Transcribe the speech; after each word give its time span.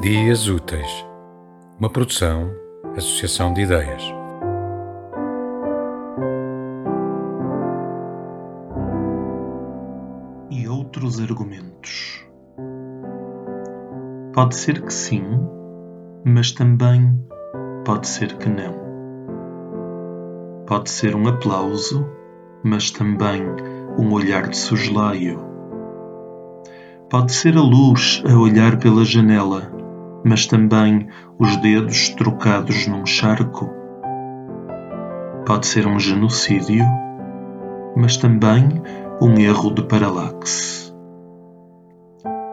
Dias 0.00 0.48
Úteis, 0.48 1.06
uma 1.78 1.90
produção, 1.90 2.50
associação 2.96 3.52
de 3.52 3.60
ideias. 3.60 4.02
E 10.50 10.66
outros 10.66 11.20
argumentos. 11.20 12.26
Pode 14.32 14.56
ser 14.56 14.80
que 14.80 14.90
sim, 14.90 15.22
mas 16.24 16.50
também 16.52 17.22
pode 17.84 18.08
ser 18.08 18.38
que 18.38 18.48
não. 18.48 18.80
Pode 20.66 20.88
ser 20.88 21.14
um 21.14 21.28
aplauso, 21.28 22.08
mas 22.64 22.90
também 22.90 23.42
um 23.98 24.10
olhar 24.14 24.48
de 24.48 24.56
soslaio. 24.56 25.44
Pode 27.10 27.32
ser 27.32 27.54
a 27.54 27.60
luz 27.60 28.22
a 28.26 28.34
olhar 28.38 28.78
pela 28.78 29.04
janela 29.04 29.78
mas 30.24 30.46
também 30.46 31.08
os 31.38 31.56
dedos 31.56 32.10
trocados 32.10 32.86
num 32.86 33.06
charco. 33.06 33.70
Pode 35.46 35.66
ser 35.66 35.86
um 35.86 35.98
genocídio, 35.98 36.84
mas 37.96 38.16
também 38.16 38.82
um 39.20 39.38
erro 39.38 39.70
de 39.72 39.82
paralaxe. 39.82 40.92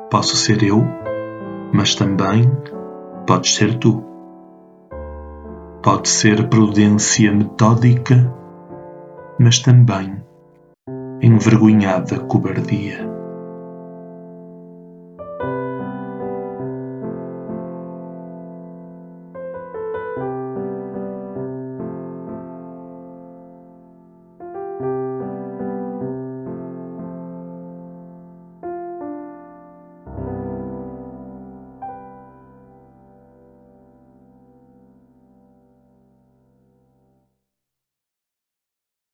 Posso 0.09 0.35
ser 0.35 0.63
eu, 0.63 0.83
mas 1.73 1.95
também 1.95 2.49
podes 3.25 3.55
ser 3.55 3.75
tu. 3.75 4.03
Pode 5.83 6.09
ser 6.09 6.47
prudência 6.49 7.31
metódica, 7.31 8.33
mas 9.39 9.59
também 9.59 10.15
envergonhada 11.21 12.19
cobardia. 12.19 13.07